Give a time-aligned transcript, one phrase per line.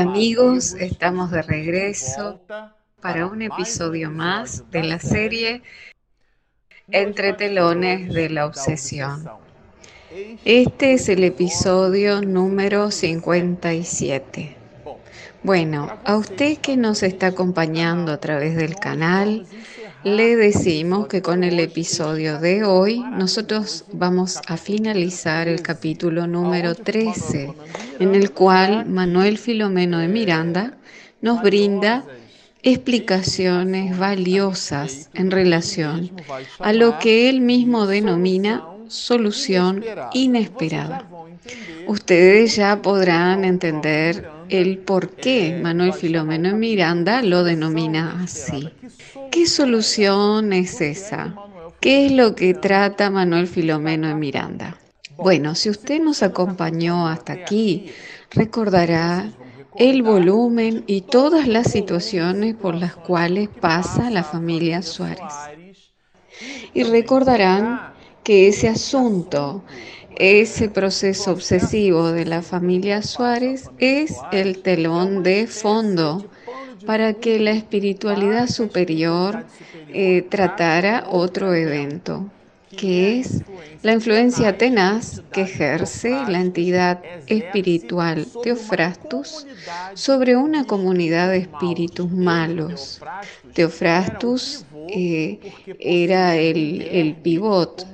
[0.00, 2.40] Amigos, estamos de regreso
[3.02, 5.62] para un episodio más de la serie
[6.90, 9.28] Entre telones de la obsesión.
[10.46, 14.56] Este es el episodio número 57.
[15.42, 19.46] Bueno, a usted que nos está acompañando a través del canal,
[20.04, 26.74] le decimos que con el episodio de hoy nosotros vamos a finalizar el capítulo número
[26.74, 27.52] 13,
[27.98, 30.78] en el cual Manuel Filomeno de Miranda
[31.20, 32.04] nos brinda
[32.62, 36.10] explicaciones valiosas en relación
[36.58, 41.06] a lo que él mismo denomina solución inesperada.
[41.86, 48.68] Ustedes ya podrán entender el por qué Manuel Filomeno Miranda lo denomina así.
[49.30, 51.34] ¿Qué solución es esa?
[51.80, 54.76] ¿Qué es lo que trata Manuel Filomeno Miranda?
[55.16, 57.90] Bueno, si usted nos acompañó hasta aquí,
[58.30, 59.30] recordará
[59.76, 65.32] el volumen y todas las situaciones por las cuales pasa la familia Suárez.
[66.74, 67.92] Y recordarán
[68.24, 69.64] que ese asunto,
[70.20, 76.26] ese proceso obsesivo de la familia Suárez es el telón de fondo
[76.84, 79.46] para que la espiritualidad superior
[79.88, 82.30] eh, tratara otro evento,
[82.76, 83.42] que es
[83.82, 89.46] la influencia tenaz que ejerce la entidad espiritual Teofrastus
[89.94, 93.00] sobre una comunidad de espíritus malos.
[93.54, 95.38] Teofrastus eh,
[95.78, 97.86] era el, el pivot,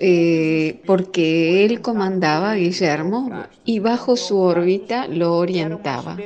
[0.00, 3.30] eh, porque él comandaba a Guillermo
[3.64, 6.16] y bajo su órbita lo orientaba.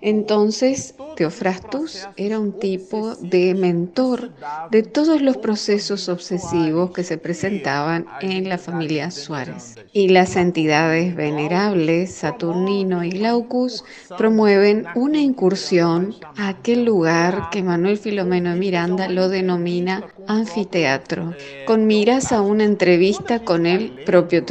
[0.00, 4.32] Entonces, Teofrastus era un tipo de mentor
[4.70, 9.76] de todos los procesos obsesivos que se presentaban en la familia Suárez.
[9.92, 13.84] Y las entidades venerables, Saturnino y Glaucus,
[14.16, 21.34] promueven una incursión a aquel lugar que Manuel Filomeno de Miranda lo denomina anfiteatro,
[21.66, 24.44] con miras a una entrevista con el propio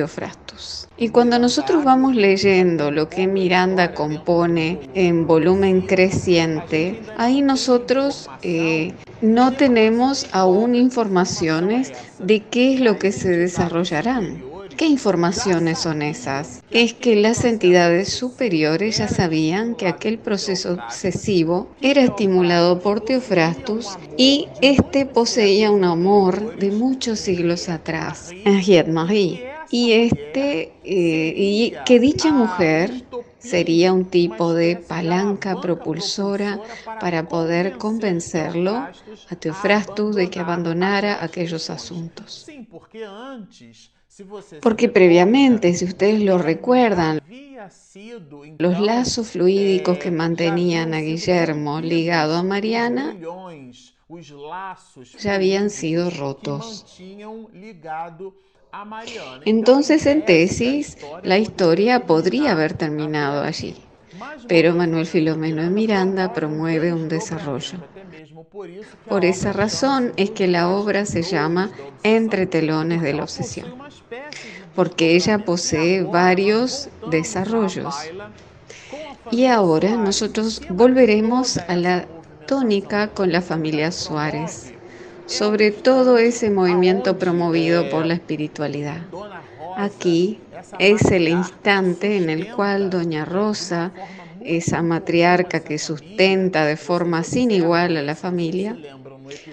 [0.97, 8.93] Y cuando nosotros vamos leyendo lo que Miranda compone en volumen creciente, ahí nosotros eh,
[9.21, 14.53] no tenemos aún informaciones de qué es lo que se desarrollarán.
[14.77, 16.63] ¿Qué informaciones son esas?
[16.71, 23.97] Es que las entidades superiores ya sabían que aquel proceso obsesivo era estimulado por Teofrastus
[24.17, 29.52] y este poseía un amor de muchos siglos atrás, Henriette Marie.
[29.73, 32.91] Y, este, eh, y que dicha mujer
[33.39, 36.61] sería un tipo de palanca propulsora
[37.01, 42.45] para poder convencerlo a Teofrastus de que abandonara aquellos asuntos.
[44.61, 47.19] Porque previamente, si ustedes lo recuerdan,
[48.59, 53.15] los lazos fluídicos que mantenían a Guillermo ligado a Mariana
[55.19, 56.85] ya habían sido rotos.
[59.45, 63.75] Entonces, en tesis, la historia podría haber terminado allí,
[64.47, 67.77] pero Manuel Filomeno de Miranda promueve un desarrollo.
[69.07, 71.71] Por esa razón es que la obra se llama
[72.03, 73.67] Entre telones de la obsesión,
[74.75, 77.95] porque ella posee varios desarrollos.
[79.31, 82.07] Y ahora nosotros volveremos a la
[82.45, 84.73] tónica con la familia Suárez,
[85.25, 89.01] sobre todo ese movimiento promovido por la espiritualidad.
[89.77, 90.39] Aquí
[90.79, 93.91] es el instante en el cual Doña Rosa
[94.45, 98.77] esa matriarca que sustenta de forma sin igual a la familia.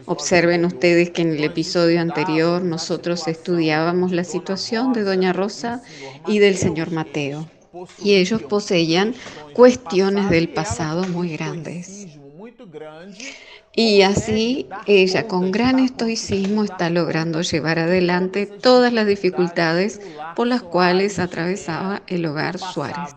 [0.07, 5.83] Observen ustedes que en el episodio anterior nosotros estudiábamos la situación de Doña Rosa
[6.27, 7.49] y del señor Mateo.
[8.03, 9.15] Y ellos poseían
[9.55, 12.20] cuestiones del pasado muy grandes.
[13.75, 20.01] Y así ella con gran estoicismo está logrando llevar adelante todas las dificultades
[20.37, 23.15] por las cuales atravesaba el hogar Suárez.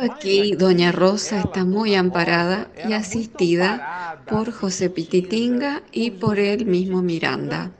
[0.00, 7.00] Aquí Doña Rosa está muy amparada y asistida por José Pititinga y por el mismo
[7.02, 7.70] Miranda.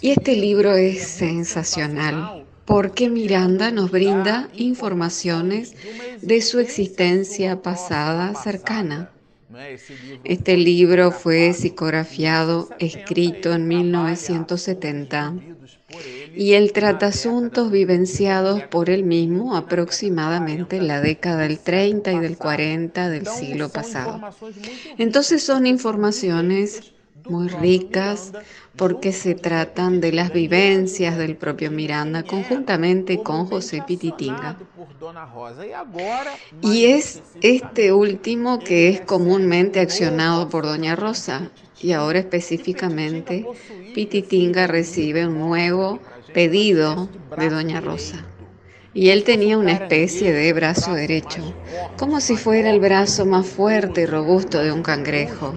[0.00, 5.74] Y este libro es sensacional porque Miranda nos brinda informaciones
[6.22, 9.10] de su existencia pasada cercana.
[10.22, 15.34] Este libro fue psicografiado, escrito en 1970
[16.36, 22.18] y él trata asuntos vivenciados por él mismo aproximadamente en la década del 30 y
[22.20, 24.20] del 40 del siglo pasado.
[24.98, 26.92] Entonces son informaciones
[27.28, 28.32] muy ricas
[28.76, 34.56] porque se tratan de las vivencias del propio Miranda conjuntamente con José Pititinga.
[36.62, 41.50] Y es este último que es comúnmente accionado por Doña Rosa.
[41.82, 43.46] Y ahora específicamente,
[43.94, 45.98] Pititinga recibe un nuevo
[46.34, 47.08] pedido
[47.38, 48.24] de Doña Rosa.
[48.92, 51.54] Y él tenía una especie de brazo derecho,
[51.96, 55.54] como si fuera el brazo más fuerte y robusto de un cangrejo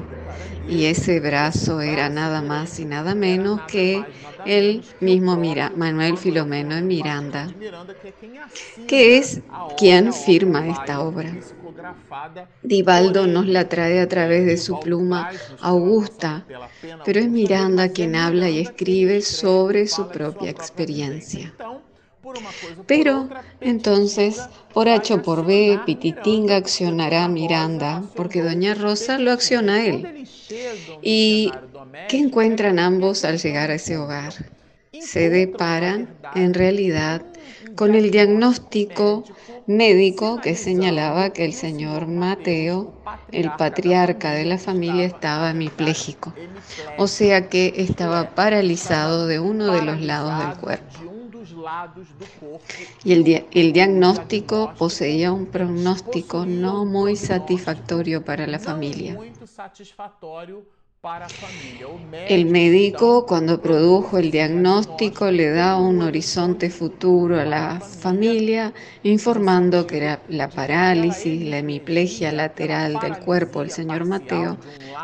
[0.66, 4.08] y ese brazo era nada más y nada menos que
[4.44, 5.38] el mismo
[5.76, 7.56] Manuel Filomeno de Miranda,
[8.88, 9.42] que es
[9.78, 11.40] quien firma esta obra.
[12.62, 15.30] Divaldo nos la trae a través de su pluma
[15.60, 16.48] augusta,
[17.04, 21.56] pero es Miranda quien habla y escribe sobre su propia experiencia.
[22.88, 23.30] Pero
[23.62, 29.76] entonces, por H o por B, Pititinga accionará a Miranda, porque Doña Rosa lo acciona
[29.76, 30.28] a él.
[31.02, 31.52] ¿Y
[32.08, 34.34] qué encuentran ambos al llegar a ese hogar?
[35.00, 37.26] Se deparan, en realidad,
[37.76, 39.24] con el diagnóstico
[39.66, 42.94] médico que señalaba que el señor Mateo,
[43.32, 46.34] el patriarca de la familia, estaba hemipléjico,
[46.98, 51.13] o sea que estaba paralizado de uno de los lados del cuerpo.
[53.04, 59.18] Y el, el diagnóstico poseía un pronóstico no muy satisfactorio para la familia.
[62.30, 68.74] El médico, cuando produjo el diagnóstico, le da un horizonte futuro a la familia,
[69.04, 74.58] informando que la parálisis, la hemiplegia lateral del cuerpo del señor Mateo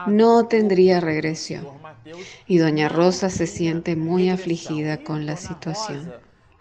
[0.08, 1.68] no tendría regresión.
[2.48, 6.14] Y doña Rosa se siente muy afligida con la situación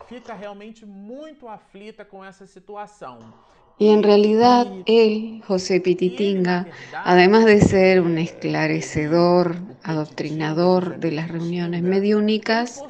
[0.08, 3.18] fica realmente muito aflita com essa situação.
[3.80, 6.66] Y en realidad él, José Pititinga,
[7.04, 12.82] además de ser un esclarecedor, adoctrinador de las reuniones mediúnicas,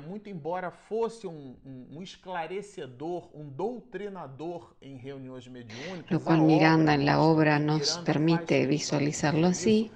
[0.00, 6.94] muito embora fosse um, um, um esclarecedor, um doutrinador em reuniões mediúnicas, lo cual Miranda
[6.94, 9.90] en la obra nos permite visualizarlo así,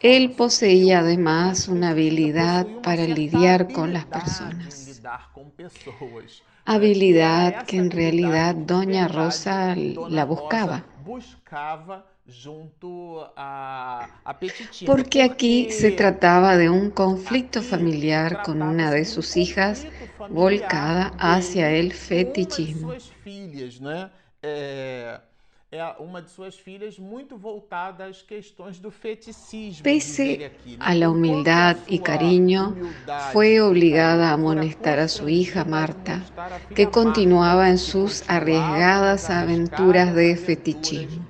[0.00, 5.02] él poseía además una habilidad para lidiar con las personas
[6.64, 10.84] habilidad que en realidad Doña Rosa la buscaba.
[14.86, 19.86] Porque aquí se trataba de un conflicto familiar con una de sus hijas
[20.30, 22.94] volcada hacia el fetichismo.
[29.82, 32.76] Pese a la humildad y cariño,
[33.32, 36.22] fue obligada a amonestar a su hija Marta,
[36.74, 41.26] que continuaba en sus arriesgadas aventuras de fetichismo.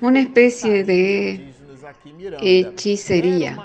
[0.00, 1.52] Una especie de
[2.40, 3.58] hechicería,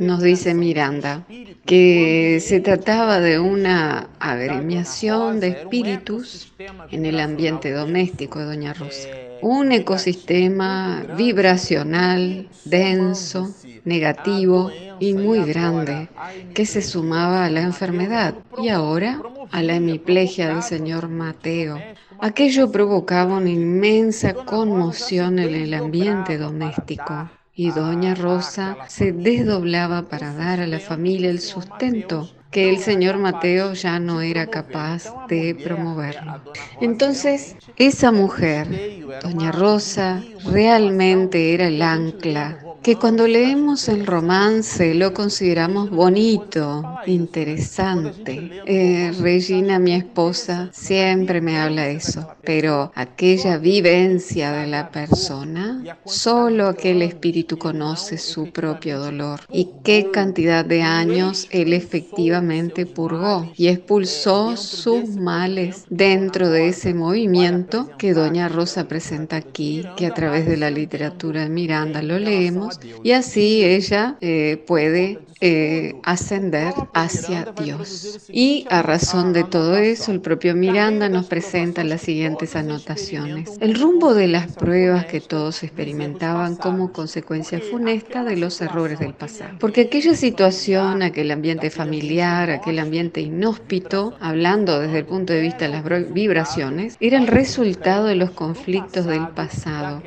[0.00, 1.26] nos dice Miranda,
[1.66, 6.52] que se trataba de una agremiación de espíritus
[6.90, 9.08] en el ambiente doméstico de Doña Rosa.
[9.42, 13.50] Un ecosistema vibracional, denso,
[13.84, 16.08] negativo y muy grande,
[16.54, 21.76] que se sumaba a la enfermedad y ahora a la hemiplegia del señor Mateo.
[22.20, 30.32] Aquello provocaba una inmensa conmoción en el ambiente doméstico y doña Rosa se desdoblaba para
[30.34, 35.56] dar a la familia el sustento que el señor Mateo ya no era capaz de
[35.56, 36.44] promoverlo.
[36.80, 38.80] Entonces, esa mujer,
[39.18, 48.62] doña Rosa, realmente era el ancla que cuando leemos el romance lo consideramos bonito, interesante.
[48.66, 55.82] Eh, Regina, mi esposa, siempre me habla de eso, pero aquella vivencia de la persona,
[56.04, 63.48] solo aquel espíritu conoce su propio dolor y qué cantidad de años él efectivamente purgó
[63.56, 70.14] y expulsó sus males dentro de ese movimiento que Doña Rosa presenta aquí, que a
[70.14, 72.71] través de la literatura de Miranda lo leemos
[73.02, 78.28] y así ella eh, puede eh, ascender hacia Dios.
[78.28, 83.58] Y a razón de todo eso, el propio Miranda nos presenta las siguientes anotaciones.
[83.60, 89.14] El rumbo de las pruebas que todos experimentaban como consecuencia funesta de los errores del
[89.14, 89.56] pasado.
[89.58, 95.66] Porque aquella situación, aquel ambiente familiar, aquel ambiente inhóspito, hablando desde el punto de vista
[95.66, 100.02] de las vibraciones, era el resultado de los conflictos del pasado,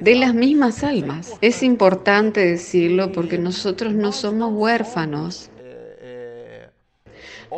[0.00, 1.34] de las mismas almas.
[1.42, 1.83] Es importante
[2.40, 5.53] decirlo porque nosotros no somos huérfanos.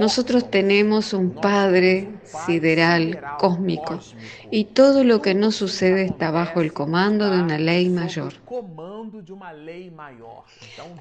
[0.01, 2.09] Nosotros tenemos un Padre
[2.47, 4.01] sideral, cósmico,
[4.51, 8.35] y todo lo que nos sucede está bajo el comando de una ley mayor.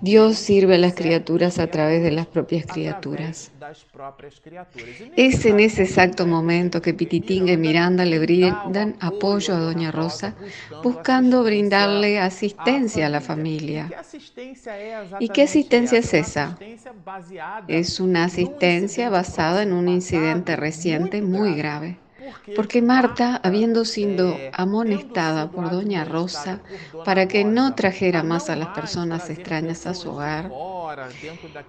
[0.01, 3.51] Dios sirve a las criaturas a través de las propias criaturas.
[5.15, 10.35] Es en ese exacto momento que Pititinga y Miranda le brindan apoyo a Doña Rosa,
[10.83, 13.89] buscando brindarle asistencia a la familia.
[15.19, 16.57] ¿Y qué asistencia es esa?
[17.67, 21.97] Es una asistencia basada en un incidente reciente muy grave.
[22.55, 26.59] Porque Marta, habiendo sido amonestada por Doña Rosa
[27.03, 30.51] para que no trajera más a las personas extrañas a su hogar,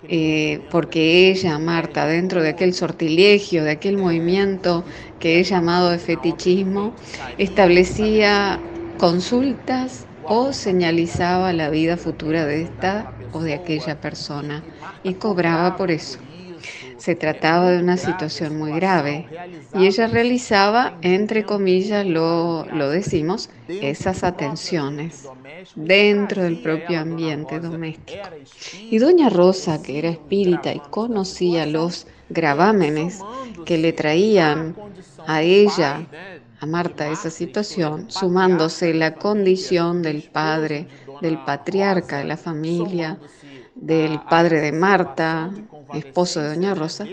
[0.09, 4.85] eh, porque ella, Marta, dentro de aquel sortilegio, de aquel movimiento
[5.19, 6.95] que he llamado de fetichismo,
[7.39, 8.61] establecía
[8.99, 14.65] consultas o señalizaba la vida futura de esta o de aquella persona
[15.03, 16.26] y cobraba por eso.
[16.97, 19.27] Se trataba de una situación muy grave
[19.75, 25.29] y ella realizaba, entre comillas, lo, lo decimos, esas atenciones
[25.75, 28.29] dentro del propio ambiente doméstico.
[28.91, 33.21] Y doña Rosa, que era espírita y conocía los gravámenes
[33.65, 34.75] que le traían
[35.27, 36.07] a ella,
[36.61, 40.89] a Marta, esa situación, sumándose la condición del padre,
[41.21, 43.19] del patriarca de la familia,
[43.77, 45.51] del padre de Marta,
[45.95, 47.07] esposo de Doña Rosa,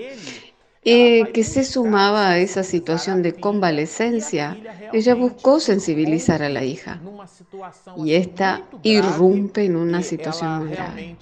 [0.85, 4.57] eh, que se sumaba a esa situación de convalecencia,
[4.91, 6.99] ella buscó sensibilizar a la hija
[7.95, 11.15] y esta irrumpe en una situación muy grave.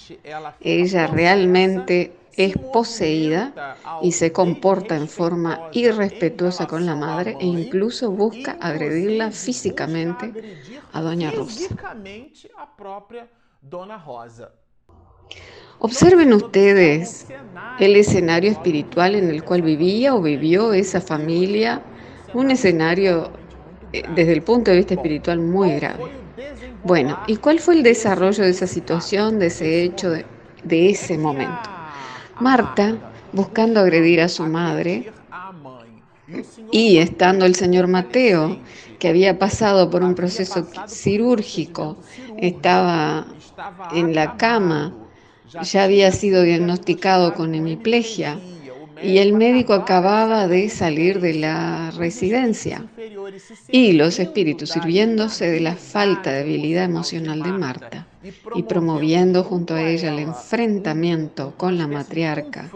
[0.62, 8.10] Ella realmente es poseída y se comporta en forma irrespetuosa con la madre e incluso
[8.10, 10.34] busca agredirla físicamente
[10.92, 11.68] a Doña Rosa.
[15.80, 17.26] Observen ustedes
[17.80, 21.82] el escenario espiritual en el cual vivía o vivió esa familia,
[22.34, 23.32] un escenario
[23.92, 26.04] eh, desde el punto de vista espiritual muy grave.
[26.84, 31.70] Bueno, ¿y cuál fue el desarrollo de esa situación, de ese hecho, de, ese momento?
[32.40, 32.96] Marta,
[33.34, 35.12] buscando agredir a su madre,
[36.72, 38.58] y estando el señor Mateo,
[39.00, 40.68] que había pasado por un proceso
[41.04, 41.98] quirúrgico,
[42.38, 43.26] estaba
[43.94, 44.94] en la cama
[45.64, 48.40] ya había sido diagnosticado con hemiplegia
[49.04, 52.86] y el médico acababa de salir de la residencia.
[53.70, 58.08] Y los espíritus sirviéndose de la falta de habilidad emocional de Marta
[58.54, 62.70] y promoviendo junto a ella el enfrentamiento con la matriarca,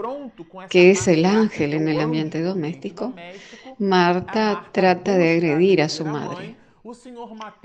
[0.69, 3.13] que es el ángel en el ambiente doméstico,
[3.77, 6.55] Marta trata de agredir a su madre.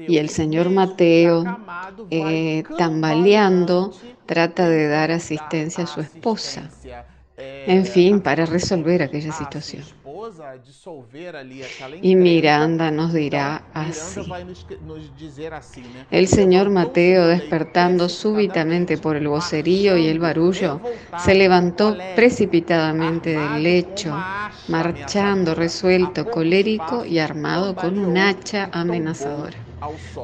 [0.07, 1.45] Y el señor Mateo,
[2.11, 3.93] eh, tambaleando,
[4.27, 6.71] trata de dar asistencia a su esposa.
[7.37, 9.85] En fin, para resolver aquella situación.
[12.01, 14.47] Y Miranda nos dirá así.
[16.11, 20.83] El señor Mateo, despertando súbitamente por el vocerío y el barullo,
[21.15, 24.29] se levantó precipitadamente del lecho,
[24.67, 29.67] marchando resuelto, colérico y armado con un hacha amenazadora.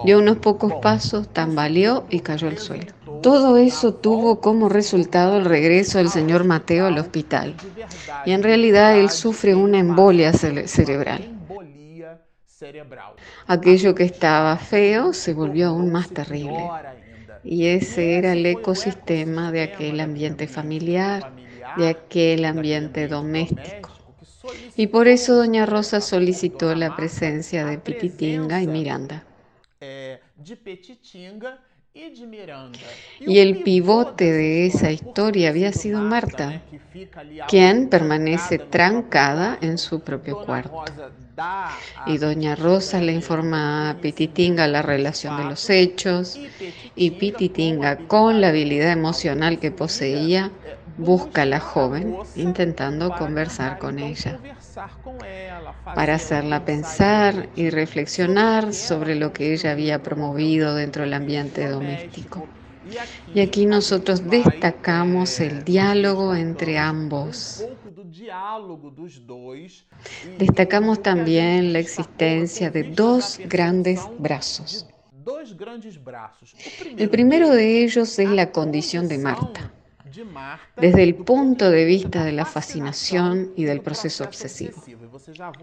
[0.02, 2.95] Dio unos pocos pasos, tambaleó y cayó al suelo.
[3.22, 7.54] Todo eso tuvo como resultado el regreso del señor Mateo al hospital.
[8.24, 11.36] Y en realidad él sufre una embolia cerebral.
[13.46, 16.68] Aquello que estaba feo se volvió aún más terrible.
[17.44, 21.32] Y ese era el ecosistema de aquel ambiente familiar,
[21.76, 23.90] de aquel ambiente doméstico.
[24.76, 29.24] Y por eso doña Rosa solicitó la presencia de Pititinga y Miranda.
[33.20, 36.60] Y el pivote de esa historia había sido Marta,
[37.48, 40.84] quien permanece trancada en su propio cuarto.
[42.06, 46.38] Y doña Rosa le informa a Pititinga la relación de los hechos
[46.94, 50.50] y Pititinga, con la habilidad emocional que poseía,
[50.98, 54.38] busca a la joven intentando conversar con ella
[55.94, 62.46] para hacerla pensar y reflexionar sobre lo que ella había promovido dentro del ambiente doméstico.
[63.34, 67.64] Y aquí nosotros destacamos el diálogo entre ambos.
[70.38, 74.86] Destacamos también la existencia de dos grandes brazos.
[76.96, 79.72] El primero de ellos es la condición de Marta
[80.76, 84.82] desde el punto de vista de la fascinación y del proceso obsesivo,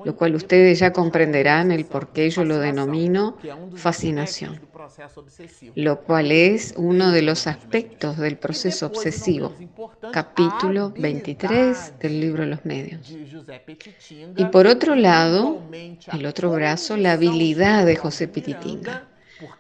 [0.05, 3.37] lo cual ustedes ya comprenderán el por qué yo lo denomino
[3.75, 4.59] fascinación,
[5.75, 9.53] lo cual es uno de los aspectos del proceso obsesivo,
[10.11, 13.15] capítulo 23 del libro Los Medios.
[14.37, 15.61] Y por otro lado,
[16.11, 19.07] el otro brazo, la habilidad de José Pititinga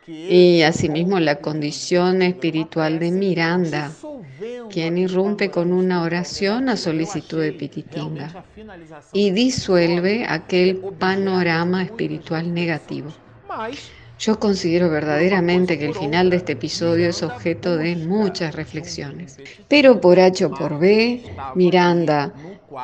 [0.07, 3.91] y asimismo la condición espiritual de Miranda,
[4.69, 8.45] quien irrumpe con una oración a solicitud de Pititinga
[9.13, 13.09] y disuelve aquel panorama espiritual negativo.
[14.19, 19.37] Yo considero verdaderamente que el final de este episodio es objeto de muchas reflexiones.
[19.67, 21.23] Pero por H o por B,
[21.55, 22.31] Miranda,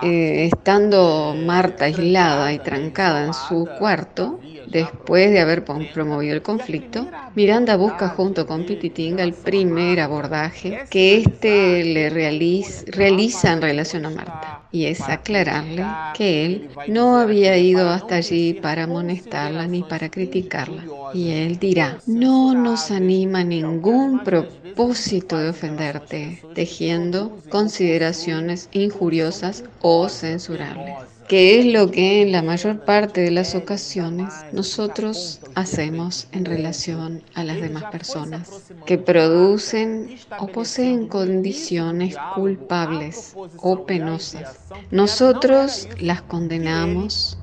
[0.04, 4.40] eh, estando Marta aislada y trancada en su cuarto,
[4.72, 11.18] Después de haber promovido el conflicto, Miranda busca junto con Pititinga el primer abordaje que
[11.18, 15.84] éste le realiza, en relación a Marta, y es aclararle
[16.14, 20.84] que él no había ido hasta allí para amonestarla ni para criticarla.
[21.16, 30.96] Y él dirá, no nos anima ningún propósito de ofenderte, tejiendo consideraciones injuriosas o censurables
[31.30, 37.22] que es lo que en la mayor parte de las ocasiones nosotros hacemos en relación
[37.36, 44.58] a las demás personas, que producen o poseen condiciones culpables o penosas.
[44.90, 47.38] Nosotros las condenamos,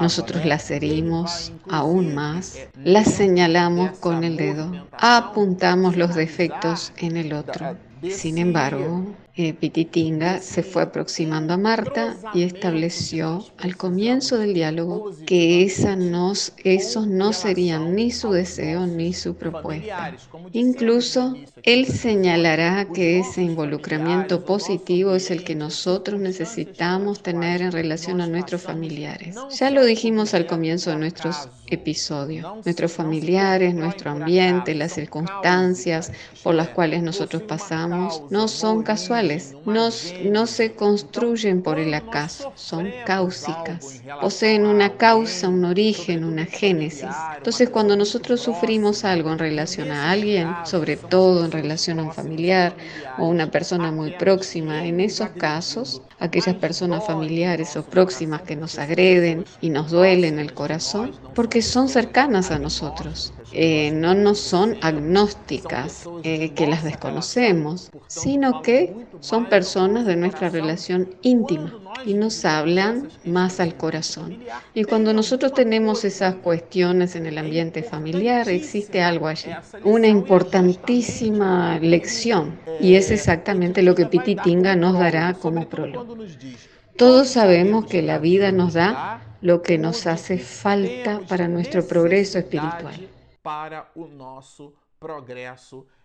[0.00, 7.32] nosotros las herimos aún más, las señalamos con el dedo, apuntamos los defectos en el
[7.32, 7.76] otro.
[8.08, 15.62] Sin embargo, Pititinga se fue aproximando a Marta y estableció al comienzo del diálogo que
[15.64, 20.16] esos no serían ni su deseo ni su propuesta.
[20.52, 28.20] Incluso él señalará que ese involucramiento positivo es el que nosotros necesitamos tener en relación
[28.20, 29.36] a nuestros familiares.
[29.56, 32.46] Ya lo dijimos al comienzo de nuestros episodios.
[32.64, 39.19] Nuestros familiares, nuestro ambiente, las circunstancias por las cuales nosotros pasamos no son casuales
[39.64, 47.08] no, se construyen por el acaso, son cáusicas, poseen una causa, un origen, una génesis.
[47.36, 52.12] Entonces cuando nosotros sufrimos algo en relación a alguien, sobre todo en relación a un
[52.12, 52.74] familiar
[53.18, 58.78] o una persona muy próxima, en esos casos, aquellas personas familiares o próximas que nos
[58.78, 63.32] agreden y nos duelen el corazón, porque son cercanas a nosotros.
[63.52, 70.48] Eh, no nos son agnósticas, eh, que las desconocemos, sino que son personas de nuestra
[70.48, 71.72] relación íntima
[72.06, 74.38] y nos hablan más al corazón.
[74.74, 79.50] Y cuando nosotros tenemos esas cuestiones en el ambiente familiar, existe algo allí,
[79.84, 86.16] una importantísima lección, y es exactamente lo que Pititinga nos dará como prólogo.
[86.96, 92.38] Todos sabemos que la vida nos da lo que nos hace falta para nuestro progreso
[92.38, 93.08] espiritual
[93.42, 95.99] para progreso espiritual.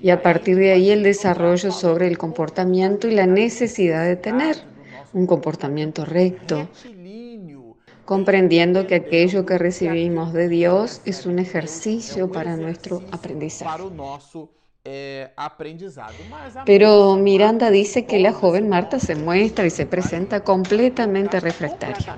[0.00, 4.56] Y a partir de ahí el desarrollo sobre el comportamiento y la necesidad de tener
[5.12, 6.68] un comportamiento recto,
[8.04, 13.82] comprendiendo que aquello que recibimos de Dios es un ejercicio para nuestro aprendizaje.
[16.66, 22.16] Pero Miranda dice que la joven Marta se muestra y se presenta completamente refractaria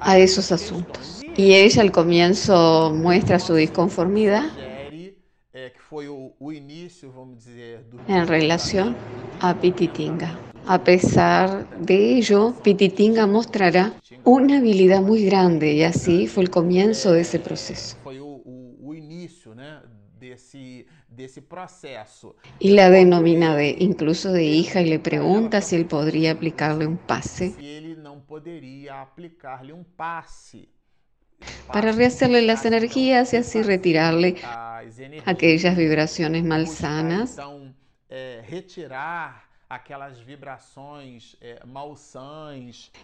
[0.00, 1.22] a esos asuntos.
[1.36, 4.44] Y ella al comienzo muestra su disconformidad
[8.08, 8.96] en relación
[9.40, 10.38] a Pititinga.
[10.66, 13.92] A pesar de ello, Pititinga mostrará
[14.24, 17.96] una habilidad muy grande y así fue el comienzo de ese proceso.
[22.58, 26.96] Y la denomina de incluso de hija y le pregunta si él podría aplicarle un
[26.96, 27.54] pase
[31.72, 34.36] para rehacerle las energías y así retirarle
[35.24, 37.38] aquellas vibraciones malsanas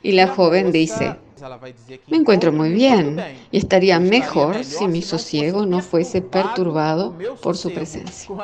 [0.03, 1.17] Y la joven dice,
[2.09, 3.21] me encuentro muy bien.
[3.51, 8.35] y estaría mejor si mi sosiego no fuese perturbado por su presencia.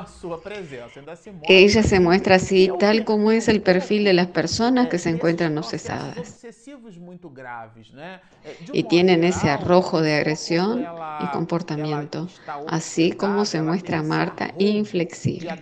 [1.43, 5.57] Ella se muestra así tal como es el perfil de las personas que se encuentran
[5.59, 6.45] obsesadas.
[8.73, 10.87] y tienen ese arrojo de agresión
[11.21, 12.29] y comportamiento,
[12.69, 15.55] así como se muestra Marta inflexible.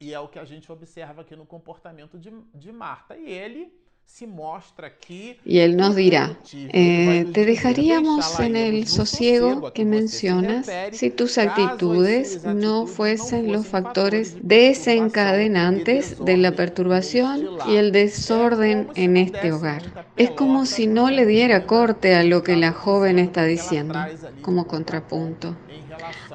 [0.00, 3.16] E é o que a gente observa aqui no comportamento de, de Marta.
[3.16, 3.72] E ele
[5.44, 12.44] Y él nos dirá, eh, te dejaríamos en el sosiego que mencionas si tus actitudes
[12.44, 20.06] no fuesen los factores desencadenantes de la perturbación y el desorden en este hogar.
[20.16, 23.98] Es como si no le diera corte a lo que la joven está diciendo,
[24.42, 25.56] como contrapunto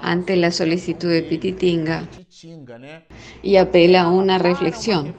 [0.01, 2.07] ante la solicitud de Pititinga
[3.43, 5.13] y apela a una reflexión.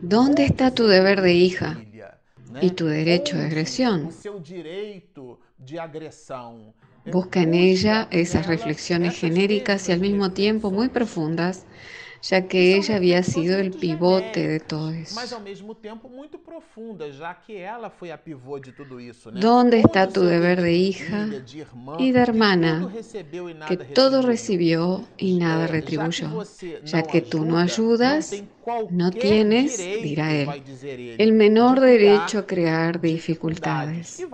[0.00, 1.78] ¿Dónde está tu deber de hija?
[2.60, 4.10] y tu derecho de agresión.
[7.06, 11.64] Busca en ella esas reflexiones genéricas y al mismo tiempo muy profundas
[12.22, 15.20] ya que ella había sido el pivote de todo eso.
[19.32, 21.28] ¿Dónde está tu deber de hija
[21.98, 22.88] y de hermana,
[23.66, 26.44] que todo recibió y nada retribuyó?
[26.84, 28.42] Ya que tú no ayudas,
[28.90, 34.24] no tienes, dirá él, el menor derecho a crear dificultades.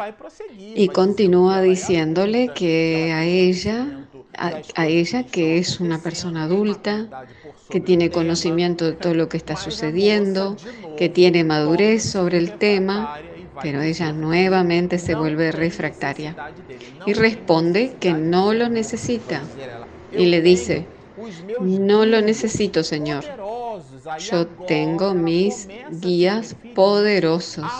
[0.74, 7.26] Y continúa diciéndole que a ella, a, ella que es una persona adulta,
[7.74, 10.56] que tiene conocimiento de todo lo que está sucediendo,
[10.96, 13.18] que tiene madurez sobre el tema,
[13.60, 16.36] pero ella nuevamente se vuelve refractaria
[17.04, 19.42] y responde que no lo necesita.
[20.16, 20.86] Y le dice,
[21.60, 23.24] no lo necesito, Señor.
[24.20, 25.68] Yo tengo mis
[26.00, 27.72] guías poderosos.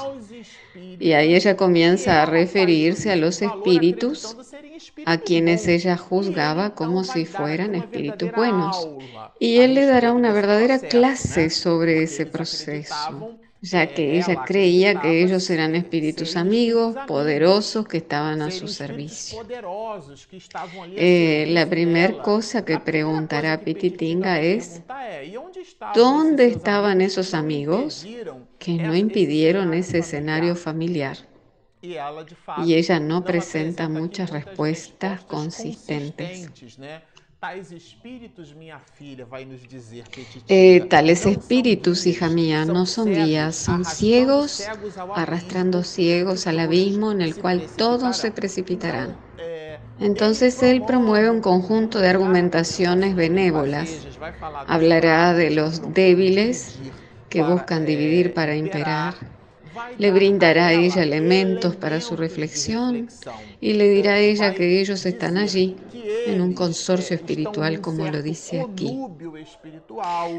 [0.98, 4.36] Y ahí ella comienza a referirse a los espíritus
[5.06, 8.88] a quienes ella juzgaba como si fueran espíritus buenos.
[9.38, 15.22] Y él le dará una verdadera clase sobre ese proceso ya que ella creía que
[15.22, 19.38] ellos eran espíritus amigos, poderosos, que estaban a su servicio.
[20.96, 24.82] Eh, la primera cosa que preguntará Pititinga es,
[25.94, 28.06] ¿dónde estaban esos amigos
[28.58, 31.16] que no impidieron ese escenario familiar?
[32.56, 36.50] Y ella no presenta muchas respuestas consistentes.
[40.48, 44.72] Eh, tales espíritus, hija mía, no son guías, son ciegos,
[45.12, 49.18] arrastrando ciegos al abismo en el cual todos se precipitarán.
[49.98, 54.08] Entonces él promueve un conjunto de argumentaciones benévolas.
[54.66, 56.80] Hablará de los débiles
[57.28, 59.14] que buscan dividir para imperar
[59.98, 63.08] le brindará a ella elementos para su reflexión
[63.60, 65.76] y le dirá a ella que ellos están allí
[66.26, 68.98] en un consorcio espiritual, como lo dice aquí,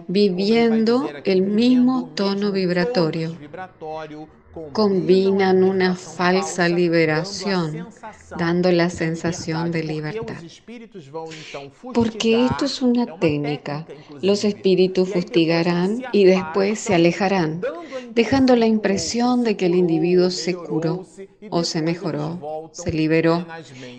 [0.08, 3.38] viviendo el mismo tono vibratorio
[4.72, 7.88] combinan una falsa liberación,
[8.38, 10.36] dando la sensación de libertad.
[11.94, 13.86] Porque esto es una técnica.
[14.22, 17.62] Los espíritus fustigarán y después se alejarán,
[18.12, 21.06] dejando la impresión de que el individuo se curó
[21.50, 23.46] o se mejoró, se liberó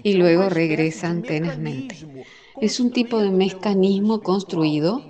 [0.02, 1.96] y luego regresan tenazmente.
[2.60, 5.02] Es un tipo de mecanismo construido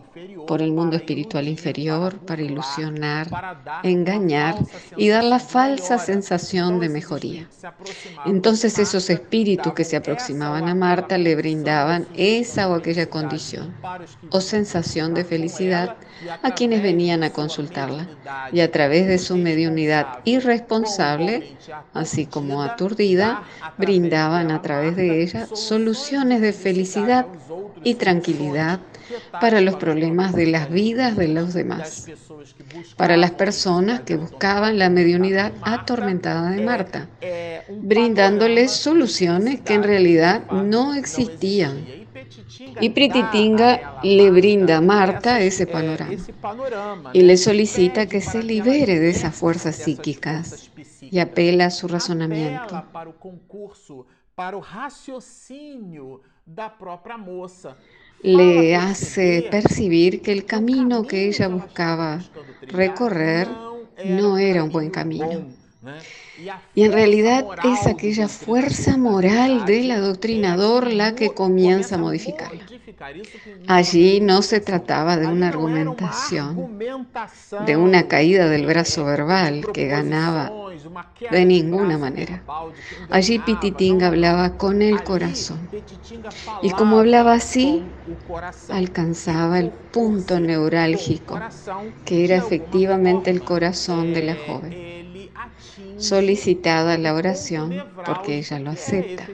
[0.46, 3.28] por el mundo espiritual inferior para ilusionar,
[3.82, 4.56] engañar
[4.96, 7.48] y dar la falsa sensación de mejoría.
[8.24, 13.74] Entonces esos espíritus que se aproximaban a Marta le brindaban esa o aquella condición
[14.30, 15.96] o sensación de felicidad
[16.42, 18.08] a quienes venían a consultarla
[18.52, 21.56] y a través de su mediunidad irresponsable,
[21.92, 23.42] así como aturdida,
[23.78, 27.26] brindaban a través de ella soluciones de felicidad
[27.84, 28.80] y tranquilidad
[29.40, 32.10] para los problemas de las vidas de los demás,
[32.96, 37.08] para las personas que buscaban la mediunidad atormentada de Marta,
[37.68, 42.06] brindándoles soluciones que en realidad no existían.
[42.80, 49.10] Y Prititinga le brinda a Marta ese panorama y le solicita que se libere de
[49.10, 50.70] esas fuerzas psíquicas
[51.10, 52.66] y apela a su razonamiento.
[52.68, 54.56] Para
[58.22, 62.20] le hace percibir que el camino que ella buscaba
[62.62, 63.48] recorrer
[64.04, 65.46] no era un buen camino.
[66.74, 72.64] Y en realidad es aquella fuerza moral del adoctrinador la que comienza a modificarla.
[73.66, 76.78] Allí no se trataba de una argumentación,
[77.66, 80.50] de una caída del brazo verbal que ganaba
[81.30, 82.42] de ninguna manera.
[83.10, 85.68] Allí Pititinga hablaba con el corazón.
[86.62, 87.82] Y como hablaba así,
[88.68, 91.40] alcanzaba el punto neurálgico,
[92.04, 94.95] que era efectivamente el corazón de la joven
[95.98, 99.28] solicitada la oración porque ella lo acepta.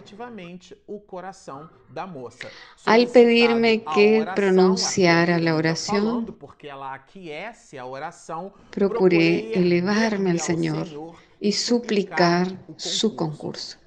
[2.86, 6.36] Al pedirme que pronunciara la oración,
[8.70, 10.86] procuré elevarme al Señor
[11.40, 13.78] y suplicar su concurso.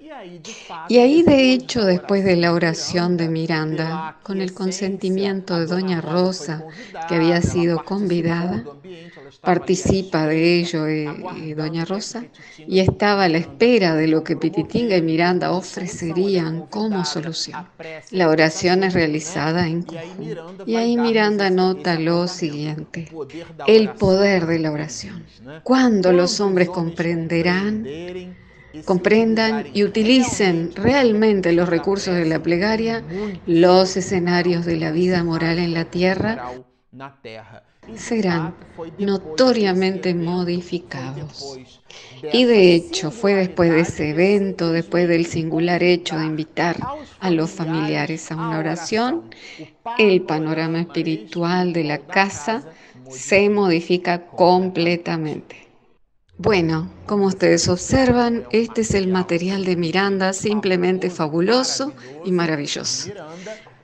[0.87, 5.99] Y ahí, de hecho, después de la oración de Miranda, con el consentimiento de Doña
[5.99, 6.63] Rosa,
[7.07, 8.63] que había sido convidada,
[9.41, 12.25] participa de ello eh, eh, Doña Rosa
[12.67, 17.67] y estaba a la espera de lo que Pititinga y Miranda ofrecerían como solución.
[18.11, 20.63] La oración es realizada en conjunto.
[20.67, 23.07] Y ahí Miranda nota lo siguiente,
[23.65, 25.25] el poder de la oración.
[25.63, 27.85] Cuando los hombres comprenderán
[28.83, 33.03] comprendan y utilicen realmente los recursos de la plegaria,
[33.45, 36.51] los escenarios de la vida moral en la tierra
[37.95, 38.55] serán
[38.97, 41.59] notoriamente modificados.
[42.33, 46.77] Y de hecho fue después de ese evento, después del singular hecho de invitar
[47.19, 49.29] a los familiares a una oración,
[49.97, 52.63] el panorama espiritual de la casa
[53.09, 55.64] se modifica completamente.
[56.37, 61.93] Bueno, como ustedes observan, este es el material de Miranda, simplemente fabuloso
[62.25, 63.09] y maravilloso.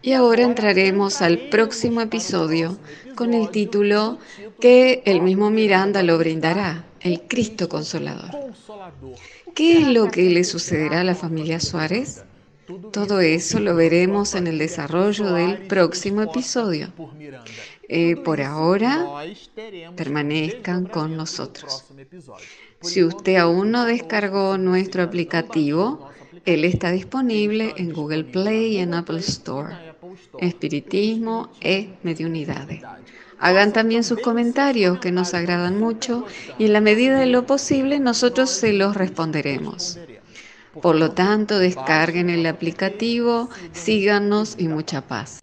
[0.02, 2.78] Y ahora entraremos al próximo episodio
[3.16, 4.20] con el título
[4.60, 8.32] que el mismo Miranda lo brindará, el Cristo Consolador.
[9.56, 12.26] ¿Qué es lo que le sucederá a la familia Suárez?
[12.92, 16.94] Todo eso lo veremos en el desarrollo del próximo episodio.
[17.88, 19.06] Eh, por ahora,
[19.96, 21.86] permanezcan con nosotros.
[22.82, 26.10] Si usted aún no descargó nuestro aplicativo,
[26.46, 29.76] él está disponible en Google Play y en Apple Store.
[30.40, 32.82] Espiritismo e mediunidades.
[33.40, 36.26] Hagan también sus comentarios que nos agradan mucho
[36.58, 40.00] y en la medida de lo posible nosotros se los responderemos.
[40.80, 45.40] Por lo tanto, descarguen el aplicativo, síganos y mucha paz.